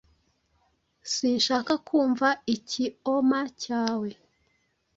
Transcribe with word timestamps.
Sinshaka 1.13 1.73
kumva 1.87 2.27
ikioma 2.55 3.39
cyawe. 3.61 4.09